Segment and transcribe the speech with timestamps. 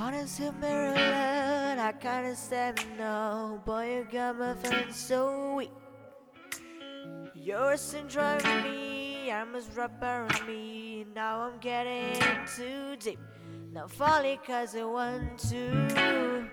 [0.00, 0.24] Wanna
[0.58, 3.60] Maryland, I kinda said no.
[3.66, 5.70] Boy, you got my feeling so weak.
[7.34, 7.76] You're
[8.08, 11.04] driving me, I must rub around me.
[11.14, 12.18] Now I'm getting
[12.56, 13.18] too deep.
[13.72, 16.48] Not falling cause I want to.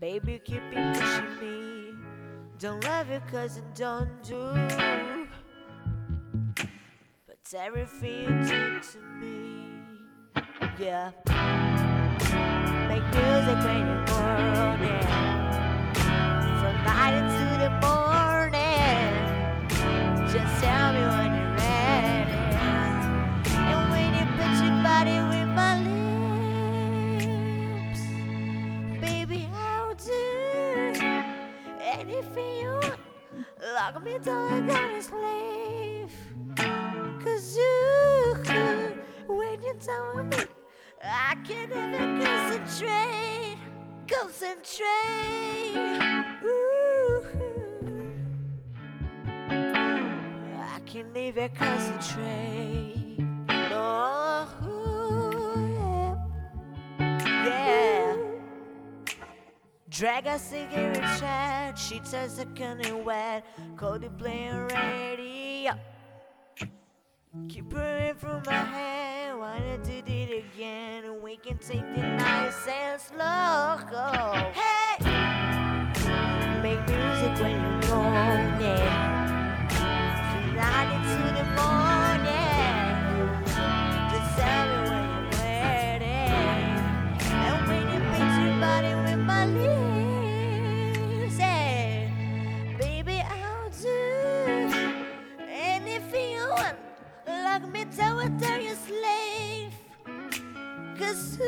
[0.00, 1.94] Baby, keep it pushing me.
[2.58, 4.42] Don't love you cause I don't do.
[7.24, 9.39] But everything you do to me,
[10.80, 11.10] yeah.
[12.88, 15.04] Make music when you're morning.
[16.60, 19.12] From night into the morning.
[20.32, 22.38] Just tell me when you're ready.
[23.68, 25.72] And when you put your body with my
[27.84, 28.02] lips,
[29.00, 30.24] baby, I'll do
[31.82, 32.98] anything you want.
[33.74, 36.12] Lock me down like a slave.
[37.22, 38.34] Cause you,
[39.28, 40.59] when done with me,
[41.02, 43.56] I can't even concentrate.
[44.06, 44.86] Concentrate.
[46.44, 47.24] Ooh.
[50.58, 53.16] I can't even concentrate.
[53.72, 54.46] Oh,
[56.98, 57.16] yeah.
[57.46, 58.16] yeah.
[59.88, 63.44] Drag a cigarette chat, she tells the cunning wet,
[63.76, 65.72] Cody playing radio.
[67.48, 68.89] Keep her in from my hand,
[69.60, 73.78] wanna do it again, we can take the nice and slow.
[73.92, 74.32] Oh.
[74.52, 74.96] Hey,
[76.62, 78.90] make music when you're moaning,
[80.28, 82.74] from night into the morning.
[84.10, 86.20] Just tell me when you're ready,
[87.30, 92.08] and when you beat your body with my lips, yeah.
[92.78, 93.98] Baby, I'll do
[95.48, 96.76] anything you want.
[97.26, 98.69] Lock me down until you're slave.
[101.00, 101.38] Cause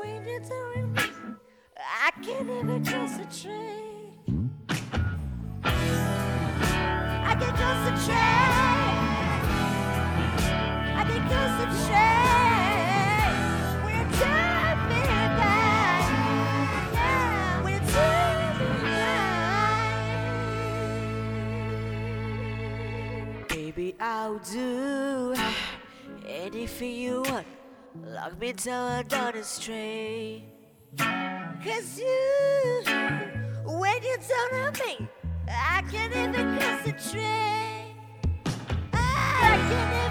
[0.00, 1.02] when you're doing me,
[1.76, 4.16] I can't even concentrate.
[7.22, 8.16] I can concentrate.
[10.96, 11.92] I can concentrate.
[11.92, 16.02] Yeah, we're jumping back.
[23.48, 25.34] Baby, I'll do
[26.26, 27.46] anything you want.
[27.94, 30.44] Lock me down on the straight.
[30.96, 32.82] Cause you,
[33.66, 35.08] when you don't on me,
[35.46, 37.94] I can't even concentrate.
[38.94, 40.01] I can't